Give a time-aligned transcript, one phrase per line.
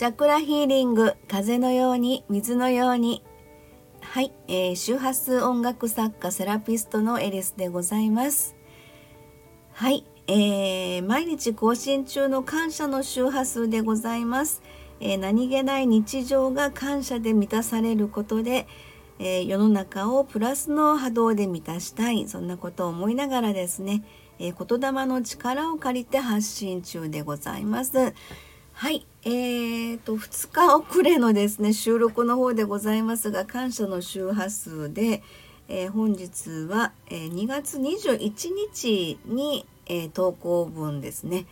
[0.00, 3.22] チャクラヒーリング風のように水のように。
[4.00, 8.56] はい、えー、周波数音楽作家セラピストのエリスでございます。
[9.74, 14.62] はい、えー、毎日更新中の感謝の周波数でございます、
[15.00, 18.66] えー、何気ない日常が感謝で満たされることで、
[19.18, 22.26] えー、世の中をプラスの波動で満たしたい。
[22.26, 24.02] そんなことを思いながらですね、
[24.38, 28.14] えー、言霊の力を借りて発信中でございます。
[28.80, 35.22] はい、えーと2日遅れのですね収録の方でございますが感謝の周波数で、
[35.68, 38.30] えー、本日は、えー、2月21
[38.72, 41.44] 日に、えー、投稿文ですね、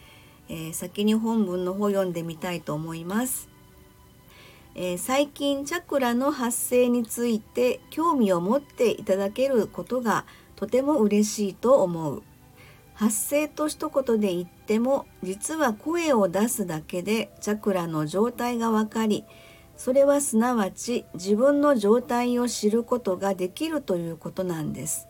[0.49, 3.51] え先に本文の方読んでみたいと思います。
[4.75, 10.25] え最近チャクラの発生について興味を持っていただけることが
[10.57, 12.23] とても嬉しいと思う。
[12.95, 19.25] 発声と一言で言っても実は声を出すだけでチャクラの状態がわかり
[19.79, 25.09] それはすなわち自分の状態を知ることができるということなんです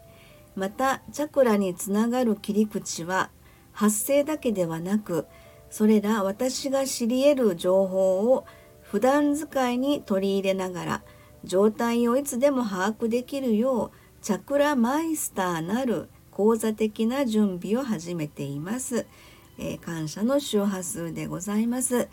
[0.54, 3.30] またチャクラにつながる切り口は
[3.72, 5.26] 発声だけではなく
[5.70, 8.46] それら私が知り得る情報を
[8.82, 11.02] 普段使いに取り入れながら
[11.42, 13.90] 状態をいつでも把握できるよう
[14.22, 19.06] チャクラマイスターなる講座的な準備を始めています。
[19.58, 22.08] えー、感謝の周波数でございます。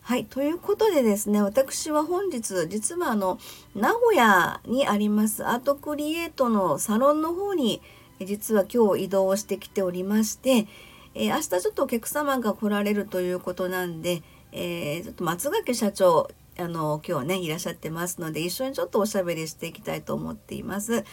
[0.00, 0.26] はい。
[0.26, 3.38] ということでですね、私は本日、実はあの、
[3.74, 7.80] 名古屋にありますアートクリエイトのサロンの方に、
[8.20, 10.66] 実は今日移動してきておりまして、
[11.14, 21.04] えー、明日ちょっとお客様が来られるということなんで、えー、ちょっと松垣社長、あの、今日ね、いらっしゃってますので、一緒にちょっとおしゃべりしていきたいと思っています。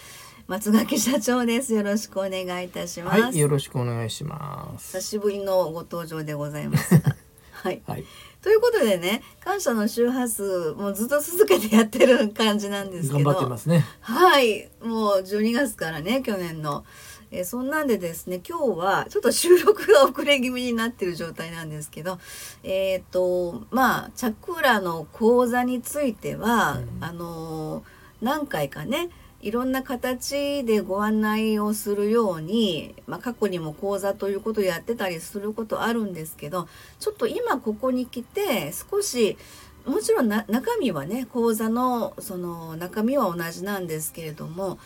[0.47, 1.73] 松垣社長です。
[1.73, 3.21] よろしくお願いいたします。
[3.21, 4.97] はい、よろしくお願いします。
[4.97, 6.95] 久しぶりのご登場でございます。
[7.51, 8.05] はい、はい、
[8.41, 13.23] ということでね、感謝の周波数もうずっと続けてやってる感じなんですけど。
[13.23, 13.85] 頑張ってますね。
[14.01, 16.85] はい、もう12月からね、去年の。
[17.31, 22.19] えそんなんでですね今日はちょっと収録が遅れ気味になってる状態なんですけど
[22.61, 27.83] えっ、ー、とまあチャクラの講座については、うん、あの
[28.21, 29.09] 何回かね
[29.41, 36.67] いろんな形でご案内をするように、まあ、過去にも講座ということをやってたりすることあるんですけど
[36.99, 39.37] ちょっと今ここに来て少し
[39.85, 40.45] もちろん中
[40.79, 44.77] 身はね講座のその中身は同じなんですけれども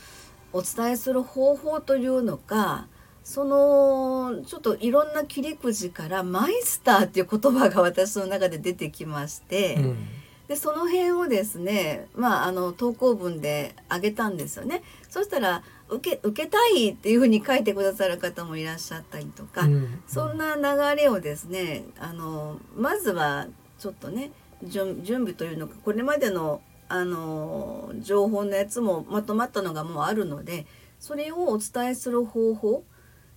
[0.54, 2.88] お伝えする方法というのか
[3.26, 9.76] そのちょっといろんな切り口からマイスターっていう言葉が私の中で出てきまして。
[9.76, 9.98] うん
[10.48, 14.84] でその辺をですねまああの投稿文であげたんですよね。
[15.10, 23.48] そしたら受け受けたいっていうふうに書いてくださる方もいらっしゃったりとか、うん、そんな流れをですねあのまずは
[23.80, 24.32] ちょっとね
[24.64, 30.68] 準備というのかこれまでのあの情報のやつもまとまったのがもうあるので
[31.00, 32.84] それをお伝えする方法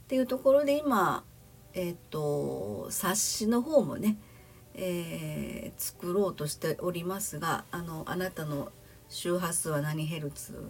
[0.04, 1.24] っていうところで今
[1.74, 4.16] えっ、と冊子の方もね
[4.80, 8.70] えー、作ろうとしておりますがあのあなたの
[9.08, 10.68] 周波数は何ヘルツ、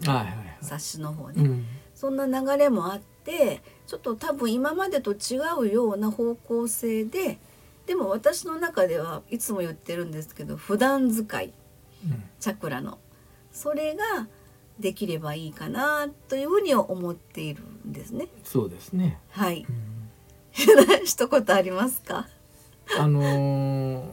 [0.61, 7.39] 冊子の方ね、うん、そんな流れもあってちょっと多分今までと違うような方向性で
[7.87, 11.53] でも私の中ではいつも言ってるんですけど普段使い、
[12.05, 12.99] うん、チャクラの
[13.51, 14.29] それが
[14.79, 18.29] できればいいかなというふうに思っているんですね。
[18.45, 19.19] そうですね。
[19.31, 19.67] はい。
[19.69, 20.09] うん、
[21.05, 22.29] 一言ありますか？
[22.97, 24.05] あのー、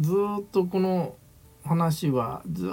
[0.00, 1.14] ずっとこの
[1.64, 2.70] 話はずっ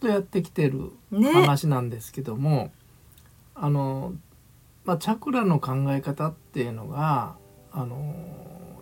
[0.00, 2.72] とやってきてる話なんですけども、ね、
[3.54, 4.14] あの
[4.84, 7.36] まあ、チャクラの考え方っていうのが
[7.70, 8.14] あの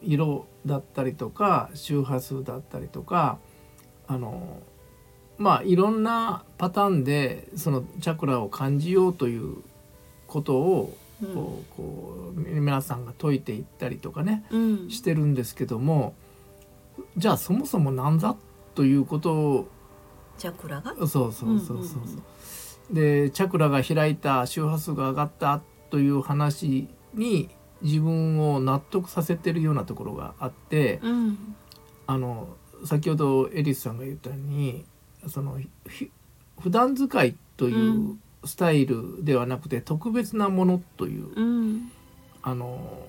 [0.03, 3.39] 色だったりとか周波数だったりとか
[4.07, 4.63] あの
[5.39, 9.57] まあいろんなパターンでそのチャクラを感じようという
[10.27, 16.15] ことをこうこう皆さんが解いていったりとかね、うん、してるんですけども
[17.17, 18.37] じゃあそもそも何だ
[18.75, 19.69] ということを
[20.39, 20.95] チャクラが？
[20.95, 21.99] そうそうそうそうそ
[22.93, 25.61] う,、でチャクラが開いた周波数が上がった
[25.91, 27.49] という話に
[27.83, 31.57] 自分を納得させてるようなところがあって、うん、
[32.07, 32.49] あの
[32.85, 34.85] 先ほどエリスさんが言ったように
[35.27, 35.59] その
[36.61, 41.91] 普段使いというスタイルではなくて特別なものという、うん、
[42.43, 43.05] あの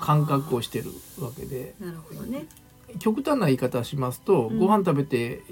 [0.00, 0.90] 感覚をしてる
[1.20, 1.74] わけで。
[1.80, 2.46] なるほど、ね、
[2.98, 5.42] 極端な言い方しますと、うん、ご飯食べて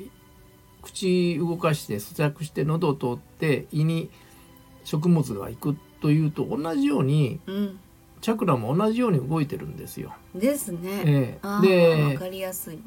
[0.82, 4.10] 口動かして咀嚼して喉を通って胃に
[4.84, 7.78] 食物が行くというと同じように、うん、
[8.20, 10.14] チャクラも同じように動いてるんですよ。
[10.34, 10.80] ですね。
[11.04, 12.78] ええ、で分かりやすい。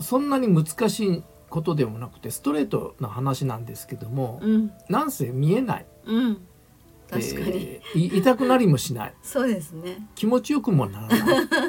[0.00, 4.72] そんなに難しいことでもなくてストレートな話なんですけども、うん。
[4.88, 6.38] なんせ見えない、うん。
[7.10, 9.14] 確かに、えーい痛くなりもしない。
[9.22, 10.08] そうですね。
[10.14, 11.18] 気持ちよくもならない。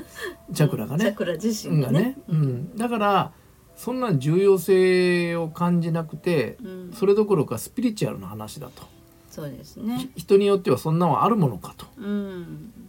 [0.53, 1.05] チャクラがね。
[1.05, 2.17] チャクラ自身がね。
[2.27, 3.31] うん、だから
[3.75, 6.91] そんな重要性を感じなくてうん。
[6.93, 8.83] それどころかスピリチュアルな話だと。
[9.29, 10.09] そうですね。
[10.17, 11.85] 人によってはそんなのはあるものかと。
[11.97, 12.88] うん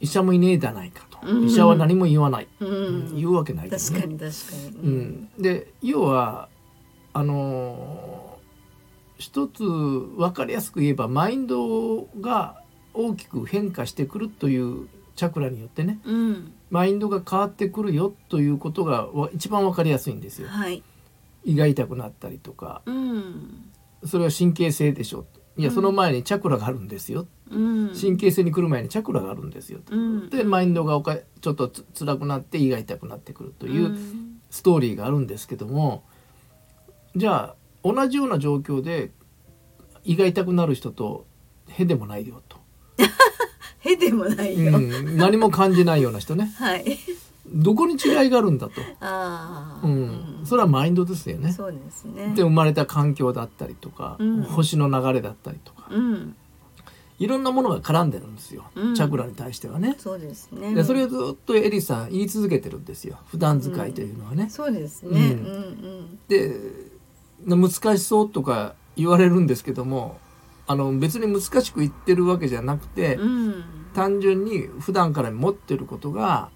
[0.00, 1.46] 医者もいねえじゃないかと、うん。
[1.46, 3.16] 医者は何も言わない、うん。
[3.16, 4.00] 言うわけないですね。
[4.00, 4.88] 確かに確かに。
[4.88, 6.48] うん、で要は
[7.12, 8.20] あのー
[9.20, 12.62] 一つ分かりやすく言えばマインドが
[12.94, 16.00] 大きく変化してくるというチャクラによってね。
[16.04, 16.52] うん。
[16.70, 20.48] マインドが変わってくるよということがわ一番分かりやすいんですよ。
[20.48, 20.82] はい。
[21.44, 22.80] 胃が痛くなったりとか。
[22.86, 23.70] うん。
[24.06, 25.26] それは神経性でしょ。
[25.58, 25.74] いやうん。
[25.74, 30.30] その前にチャクラがあるんですよ、うん神経性に来る前にチャクラがあるんですよ、うん。
[30.30, 34.40] でマインドがおかちょっとつ辛くなって胃が痛くなってくるといううん。
[34.50, 36.04] ストーリーがあるんですけども
[37.14, 39.10] じゃあ同じような状況で
[40.04, 41.26] 胃が痛くなる人と
[41.68, 42.58] へでもないよと、
[43.80, 46.52] へでもないよ、うん、何も感じないような人ね。
[46.58, 46.98] はい。
[47.52, 51.52] どこに違いがあるんだと、ああ、うん、それはマインドですよね。
[51.52, 52.32] そうですね。
[52.34, 54.42] で生まれた環境だったりとか、うん。
[54.42, 56.36] 星の流れだったりとか、うん
[57.20, 58.94] いろんなものが絡んでるんですよ、うん。
[58.94, 59.94] チャクラに対してはね。
[59.98, 60.74] そうですね。
[60.74, 63.18] でそれをずっとエリさん言い続けてるんですよ。
[63.26, 64.48] 普段使いというのはね。
[64.48, 65.10] そうですね。
[65.10, 65.56] ううんんう
[66.02, 66.18] ん。
[66.28, 66.50] で
[67.44, 70.18] 難しそうとか言われるんですけども
[70.66, 73.64] あの別に難しく言ってるわけじゃなくて、うん。
[73.94, 76.48] 単純に普段から持ってることが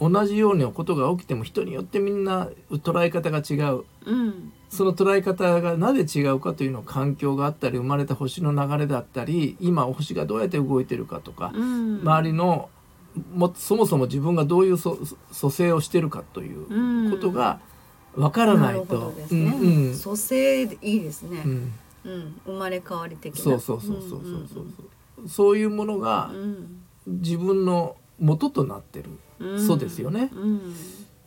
[0.00, 3.84] 同じようなことが起きても人によってみんな捉え方が違う。
[4.04, 4.52] うん。
[4.68, 12.00] その捉え方がなぜ違うかというのを環境があったり生まれた星の流れだったり今星がどうやって動いてるかとか、うん。
[12.00, 12.68] 周りの
[13.32, 14.98] もそもそも自分がどういうそ
[15.30, 17.60] 蘇生をしてるかということが
[18.16, 19.12] わからないと。
[19.94, 21.42] 蘇生でいいですね。
[21.44, 21.72] う、ん。
[22.04, 22.40] うん。
[22.46, 23.42] 生まれ変わり的な。
[23.42, 24.20] そうそうそうそうそう
[24.52, 24.60] そ
[25.24, 25.56] うそう。
[25.56, 29.18] いうものがうん自分の元となってる、うん
[29.66, 30.30] そうですよね。
[30.32, 30.74] うん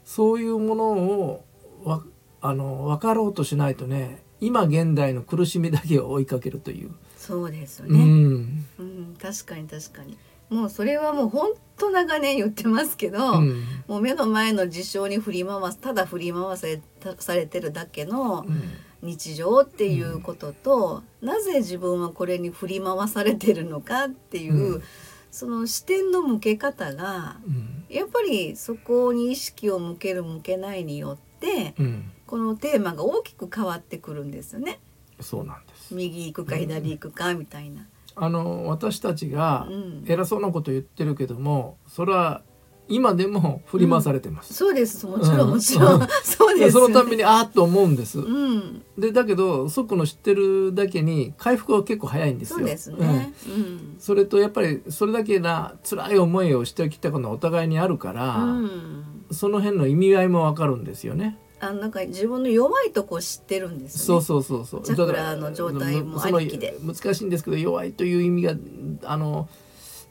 [0.06, 1.44] そういうものを
[1.84, 2.02] わ
[2.40, 8.66] あの分かろうとしないとね今現代の苦しみだけを追いかけるという、そうですようね、ん。
[8.80, 10.18] うん確かに確かに。
[10.50, 13.64] もうそれはもう本当長年言ってますけど、うん。
[13.88, 18.62] もう目の前の事象に振り回すただ振り回されたされてるだけのうん。
[19.02, 24.84] 日常っていうことと、なぜ自分はこれに振り回されてるのかっていう、うん
[25.30, 34.80] その視点の向け方がうんやっぱりそこに意識を向ける向けないによってうんこのテーマが大きく変わってくるんですよね。
[35.22, 37.88] そうなんです右行くか左行くかみたいな。
[38.20, 42.42] あの私たちがうん偉そうなこと言ってるけどもそれは
[42.90, 45.06] 今でも振り回されてます、そうです。
[45.06, 46.08] もちろうんんもちろん、うん。
[46.24, 48.82] そうですそのためにああと思うんです、うん。
[48.98, 52.58] でだけどそこの知ってるだけに回復は結構早いんですよ。
[52.60, 53.34] そうですね。
[53.48, 53.96] うん。
[54.00, 59.04] それとやっぱりそれだけな辛い思いをしてきたことがお互いにあるから、うん。
[59.32, 61.38] その辺の意味合いもわかるんですよね。
[61.60, 64.22] あなんか自分の弱いとこ知ってるんですそう。
[64.22, 64.82] そうそうそう。
[64.84, 66.78] チャクラの状態もありきで。
[66.82, 68.56] 難しいんですけど弱いという意味が
[69.04, 69.50] あの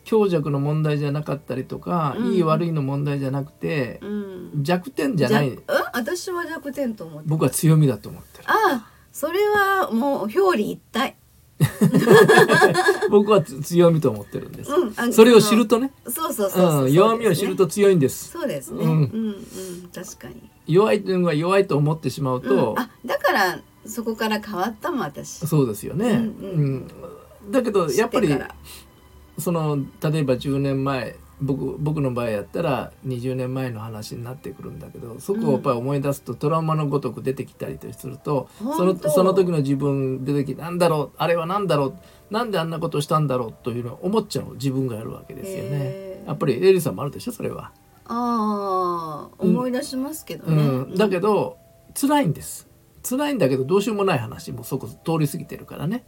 [0.06, 4.62] 強弱の問題じゃなかったりとか、うんいい悪いの問題じゃなくてうん。
[4.62, 5.58] 弱点じゃない
[5.92, 7.28] 私は弱点と思って。
[7.28, 8.44] 僕は強みだと思ってる。
[8.46, 11.16] ああそれはもう表裏一体。
[13.10, 14.70] 僕はつ強みと思ってるんです。
[14.70, 18.30] うんあそれを知るとね、そうそうそうそう、うん、弱みを知ると強いんです。
[18.30, 18.84] そうですね。
[18.84, 20.48] ううんんうん確かに。
[20.66, 25.46] 弱いというのが弱いと思ってしまうと、うん、あだからそこから変わったもん私。
[25.46, 26.10] そうですよね。
[26.10, 26.86] うん
[27.50, 28.28] だけどやっぱり
[29.38, 39.10] その例えば10年前僕僕の場合やったら20年前の話になってくるんだけどそこをやっぱり思い出すとトラウマのごとく出てきたりとすると、その本当。
[39.10, 41.96] その時の自分出てきてなんだろうあれはなんだろ
[42.30, 46.22] うなんであんなことしたんだろうというのを思っちゃう自分がやるわけですよね。
[46.26, 47.72] やっぱりエリさんもあるでしょそれは。
[48.06, 50.62] ああ思い出しますけどうね。
[50.62, 51.58] ん、だけど
[51.94, 52.66] 辛いんです。
[53.08, 56.04] 辛いんだけどどうしようもない話もそこ通り過ぎてるからね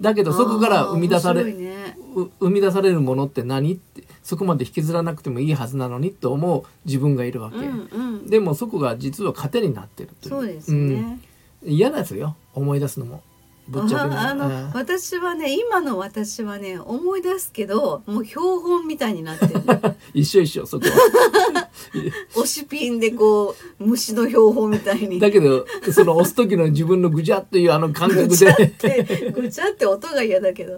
[0.00, 1.96] だけどそこから生み出され、ね。
[2.14, 3.74] う生み出されるものって何？
[3.74, 8.26] ってそこまで引きずらなくてもいいはずなのにと思う自分がいるわけ、うんうん。
[8.26, 10.30] でもそこが実は糧になってるという。
[10.30, 11.20] そうですね。
[11.62, 11.72] うん。
[11.72, 12.36] 嫌ですよ。
[12.54, 13.22] 思い出すのも
[13.68, 14.16] ぶっちゃけね。
[14.16, 14.70] ああの、うん。
[14.72, 19.54] 私はね今の私はね思い出すけどもう標本みたいになってる。
[20.14, 21.68] 一緒一緒そこは。
[22.34, 25.18] 押しピンでこう虫の標本みたいに。
[25.18, 28.68] だけどその押す時の自分のぐじゃっというあの感覚で。
[28.68, 30.74] てぐちゃって音が嫌だけど。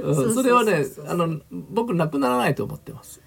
[0.00, 3.20] うんそれはねあの僕なくならないと思ってます。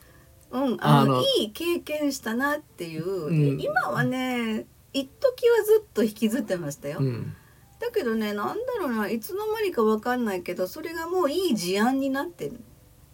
[0.52, 3.60] うん、あのあのいい経験したなっていう、うん。
[3.60, 7.36] 今はね一時はずっと引きずってましたよ、うん
[7.84, 12.60] だけどねなんだろうないつの間にかわかんないけどそれがもういい事案になってる。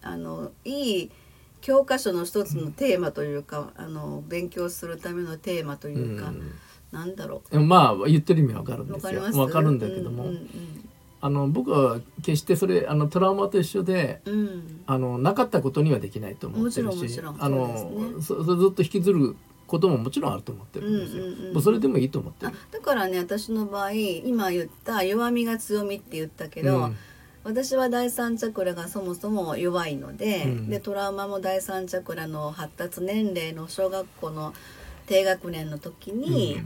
[0.02, 1.12] あのいい
[1.62, 6.32] 教科書の一つのテーマというか、あの勉強するためのテーマというか、
[6.92, 9.24] なんだろまあ言ってる意味わかるんですよ。
[9.30, 10.50] うわかるんだけども、うん
[11.22, 14.34] あの僕は決してそれあのトラウマと一緒でうん。
[14.34, 19.36] うんあのなかったことにはできないと思ってるしあのそれずっと引きずる
[19.70, 26.98] ことももちろんあると思ってるんですよ、うんうんうんもうそれでもいいと思ってあるだからね私の場合今言った弱みが強みって言ったけど、うん。
[27.44, 30.70] 私は第三チャクラがそもそも弱いので,、うん。
[30.70, 34.54] でトラウマも第三チャクラの発達年齢の小学校の
[35.08, 36.62] 低学年の時に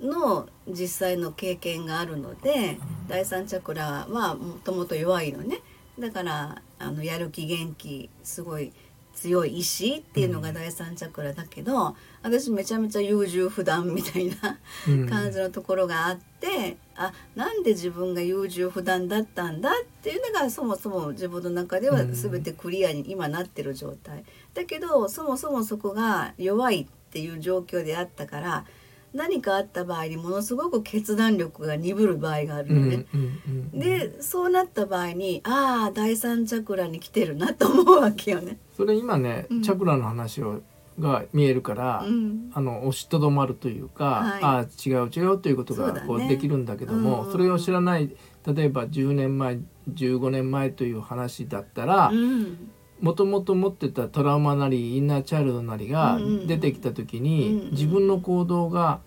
[0.00, 5.60] の実際の経験があるので、第三チャクラはもともと弱いのね。
[5.98, 8.72] だからあのやる気元気すごい
[9.14, 28.64] 強い意志っていうのが第三チャクラだけど、私めちゃめちゃ優柔不断みたいなうん感じのところがあって、あなんで自分が優柔不断だったんだっていうのがそもそも自分の中ではうん全てクリアに今なってる状態、だけどそもそもそこが弱いっていう状況であったから
[29.12, 33.06] 何かあった場合にものすごく決断力が鈍る場合があるうんよね。
[33.14, 38.58] うんうんでそうなった場合にああ第三チャクラに来てるなと思うわけよね。
[38.76, 39.62] それ今ね、うん。
[39.62, 40.60] チャクラの話を
[40.98, 42.50] が見えるから、うん。
[42.54, 44.42] あの押しとどまるというか、はい。
[44.42, 47.26] ああ違う違うということがこうできるんだけどもうん。
[47.26, 48.14] うんそれを知らない
[48.46, 49.58] 例えば10年前
[49.92, 52.70] 15年前という話だったらうん。
[53.00, 57.70] もともと持ってたトラウマなりインナーチャイルドなりが出てきた時うんにうん。
[57.72, 59.00] 自分の行動が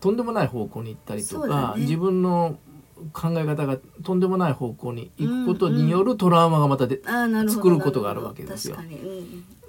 [0.00, 1.62] とんでもない方向に行ったりとそうだね。
[1.62, 2.58] か自分の
[3.12, 8.76] 考え方がとんでもない方向に行くことによるトラウマがまたであーなるほど作ることがあるわけですよ。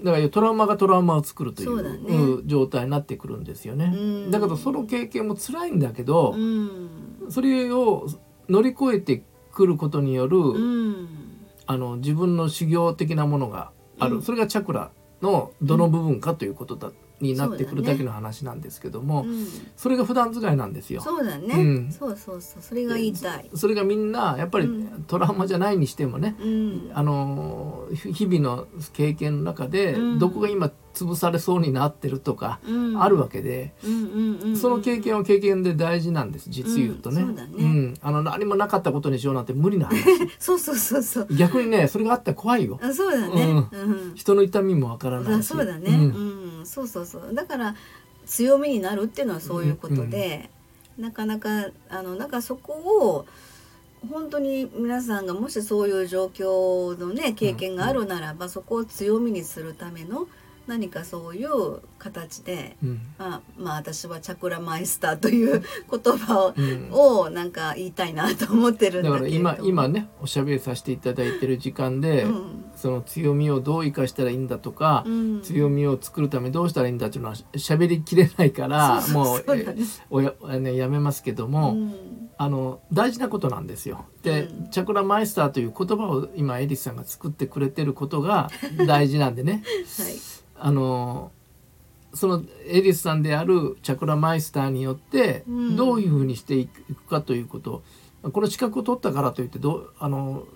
[0.04, 1.98] だからトラウマがトラウマを作るといそうだね。
[2.00, 3.92] う状態になってくるんですよね。
[3.96, 4.32] うん。
[4.32, 6.90] だけどその経験も辛いんだけど、うん。
[7.30, 8.08] それを
[8.50, 10.52] 乗り越えてくることによる、う
[10.92, 11.08] ん。
[11.66, 14.22] あの自分の修行的なものがある、うん。
[14.22, 14.92] それがチャクラ
[15.22, 16.92] のどの部分かということだ、
[17.22, 19.26] になってくるだけの話なんですけども
[19.76, 19.96] そ,、うん。
[19.96, 21.02] れが普段使いなんですよ。
[21.02, 21.92] そうだね、うん。
[21.92, 22.62] そうそうそう。
[22.62, 25.04] それが言いたい、それがみんなやっぱりうん。
[25.08, 30.20] トラウマじゃないにしてもね、うん、あのひ日々の経験の中でうん。
[30.20, 33.02] どこが今潰されそうになってるとかうん。
[33.02, 33.74] あるわけで、
[34.56, 37.94] その経験は経験で大事なんです実言うとね,、うん。
[38.02, 40.04] あの何もなかったことにしようなんて無理な話。
[40.40, 41.28] そうそうそうそう。
[41.36, 42.80] 逆にねそれがあったら怖いよ。
[42.82, 43.68] あそうだね。
[43.72, 43.78] う
[44.12, 47.34] ん、人の痛みもわからないあしそうだね、ううんんそうそうそう。
[47.34, 47.76] だから
[48.26, 50.50] 強みになるっていうのはそういうことで、
[50.98, 53.26] なかなかあのなんかそこを
[54.10, 60.28] 本当に皆さんがもしそういう状況のね経験があるならば、そこを強みにするための
[60.68, 63.02] 何かそういう形で、うん。
[63.18, 66.90] まあ、まあ私はチャクラマイスターという言葉を,、うん。
[66.92, 72.66] をなんか言いたいなと思ってるんだだけれどから今今ねおしゃべりさせていただいてる時間で、うん。
[72.76, 75.42] その強みをどう生かしたらいいんだとか、うん。
[75.42, 79.44] 強みを作るためどうしたらいいんだっていうのはしゃべりきれないから もう
[80.10, 81.94] おやあのやめますけども、うん。
[82.38, 84.06] あの大事なことなんですよ。
[84.24, 84.70] で、うん。
[84.70, 88.50] チャクラマイスターという言葉を今エリスさんが作ってくれてることが
[88.88, 89.64] 大事なんでね。
[90.00, 91.32] はいあの
[92.16, 95.76] そのエリスさんであるチャクラマイスターによってうん。
[95.76, 97.84] どういうふうにしていくかということ、
[98.24, 100.48] この資格を取ったからといってどうあの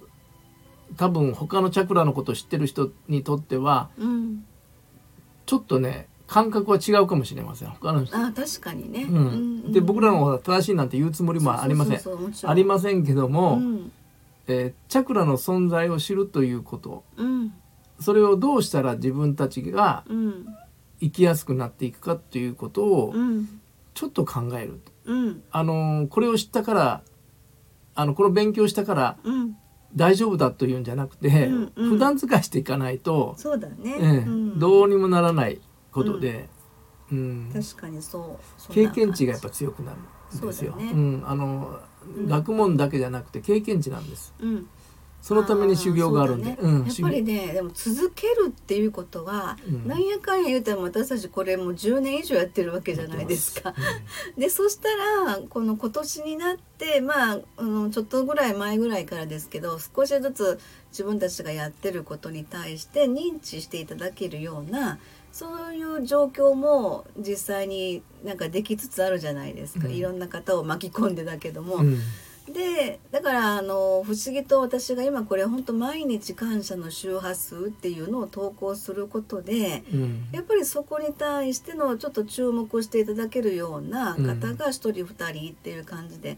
[0.97, 4.45] 多分他のチャクラのことを知ってる人にとってはうん。
[5.45, 7.69] ちょっとね感覚は違うかもしれません。
[7.69, 8.17] 他の人。
[8.17, 12.01] あ確かにね、うん、で僕らの方が正しいなんて言うつもりもありません。
[12.45, 13.91] ありませんけども、うん。
[14.47, 17.03] えーチャクラの存在を知るということ。
[17.17, 17.53] うん
[17.99, 20.45] それをどうしたら自分たちがうん。
[21.01, 23.61] 生きやすくなっていくかということをうん。
[23.93, 24.79] ちょっと考える。
[25.05, 25.43] うん。
[25.51, 27.01] あのーこれを知ったから
[27.95, 29.55] あのこの勉強したからうん。
[29.95, 31.89] 大丈夫だというんじゃなくて、うんうん。
[31.89, 34.59] 普段使いしていかないと、そうだね、ええうん。
[34.59, 35.59] どうにもならない
[35.91, 36.47] ことで、
[37.11, 37.49] うん。
[37.51, 38.39] 確かにそ
[38.69, 40.03] う経験値がやっぱ強くなるん
[40.47, 40.73] ですよ。
[40.73, 40.91] そうだね。
[40.91, 41.79] ん、あの
[42.15, 42.27] うん。
[42.27, 44.33] 学問だけじゃなくて経験値なんです。
[44.39, 44.67] うん
[45.21, 46.57] そのために修行があるんで、ね。
[46.59, 49.87] うんやっぱりねでも続けるっていうことは、うん。
[49.87, 53.73] なんやかんや言うても私たちこれもう10年以上やってるわけじゃないですか。
[54.37, 60.59] で そしたらこの今年になってまああのちょっとぐらい前ぐらいからですけど少しずつ
[60.91, 64.99] 自分たちがやってることに対して認知していただけるような
[65.31, 69.93] そういう状況も実際になんかできつつあるじゃないですか、うん。
[69.93, 71.75] いろんな方を巻き込んでだけども。
[71.75, 71.99] うんうん
[72.49, 86.37] でだからあの不思議と私が今これ本当毎日感謝の周波数っていうのを投稿することで、うん、やっぱりそこに対してのちょっと注目していただけるような方が1人2人っていう感じで、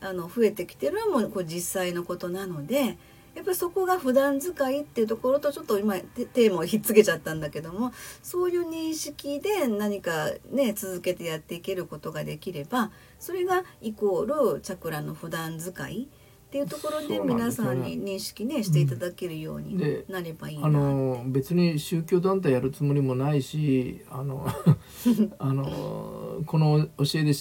[0.00, 2.98] あの増えてきてるのもこれ実際のことなので。
[3.34, 24.46] やっぱりそこが普段使いっていうところとちょっと今テーマをひっつけちゃったんだけどもそういう認識で何かね続けてやっていけることができればそれがイコールチャクラの普段使いっていうところで皆さんに認識ねしていただけるようになればいいな、うん、あの別に宗教団体やるつもりもないしあの
[25.38, 27.32] あのこの教えで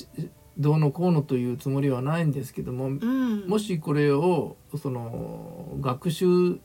[0.62, 6.60] どうのこうのというつもりはないんですけども、うん、もしこれをその学習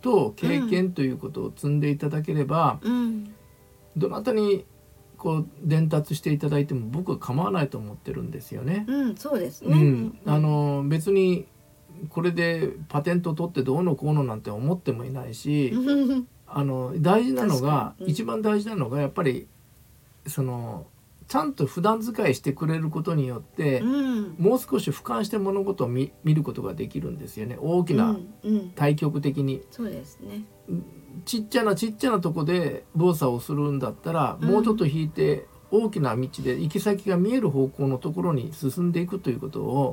[0.00, 3.34] と経験ということを積んでいただければ、うん、
[3.96, 4.64] どなたに
[5.16, 8.84] こう伝達していただいても僕は構わないと思ってるんですよね。
[8.88, 9.76] うん、そうですね。
[9.76, 11.46] うん、あの別に
[12.10, 15.72] これでパテント取ってどうのこうのなんて思ってもいないし、
[16.46, 19.48] あの大事なのが、うん、一番大事なのがやっぱり
[20.26, 20.86] その
[21.28, 27.58] ちゃんと普段使いしてくれることによって、うん、もう少し俯瞰して物事を見見ることができるんですよね。
[27.60, 28.16] 大きな、
[28.74, 29.62] 対極的に。
[29.70, 30.44] そうですね。
[31.26, 39.92] ちっちゃなちっちゃなとこで動作をするんだったら、もうちょっと引いて大きな道で行き先が見える方向のところに進んでいくということを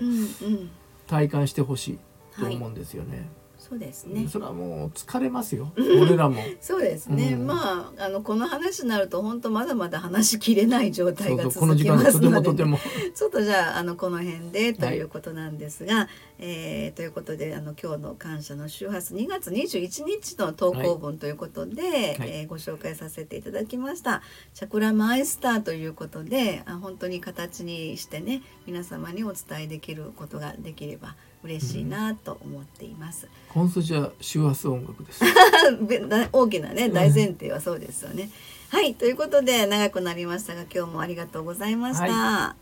[1.08, 2.00] 体感してほしい
[2.40, 3.18] と思うんですよね。
[3.18, 3.28] はい
[3.68, 4.28] そうですね。
[4.28, 5.72] それはもう疲れますよ。
[5.76, 6.40] 俺らも。
[6.62, 7.34] そうですね。
[7.34, 12.80] うん、まああのこの話になると本当まだまだ話しきれない状態が続きますので、ね、
[13.16, 16.08] ちょっとじゃああのこの辺でということなんですが、はい、
[16.38, 21.82] えー、ということであの今日の感謝の周波数2月21日の投稿文ということで、
[22.20, 24.22] はい、えー、ご紹介させていただきました。
[24.54, 31.16] チャクラマイスターということで、あ本当に形にしてね皆様にお伝えできることができれば。
[31.46, 33.28] 嬉しいなと思っています。
[33.50, 35.24] 本筋は周波数音楽です。
[36.32, 38.30] 大きなね大前提はそうですよね。
[38.70, 42.06] はいということで長くなりましたが今日もありがとうございました。
[42.06, 42.56] は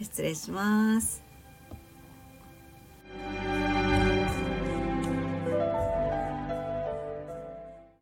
[0.00, 1.27] い、失礼します。